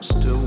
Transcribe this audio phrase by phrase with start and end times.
[0.00, 0.37] still